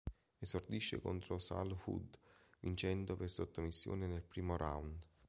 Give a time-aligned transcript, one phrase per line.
[0.39, 2.17] Esordisce contro Sal Woods,
[2.59, 4.97] vincendo per sottomissione nel primo round.